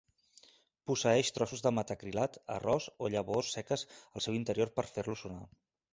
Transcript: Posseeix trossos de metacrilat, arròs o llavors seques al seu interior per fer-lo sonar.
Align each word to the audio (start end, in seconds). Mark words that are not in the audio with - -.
Posseeix 0.91 1.29
trossos 1.35 1.61
de 1.67 1.73
metacrilat, 1.79 2.39
arròs 2.55 2.89
o 3.05 3.11
llavors 3.17 3.55
seques 3.59 3.87
al 4.01 4.27
seu 4.29 4.39
interior 4.43 4.77
per 4.79 4.87
fer-lo 4.95 5.17
sonar. 5.25 5.45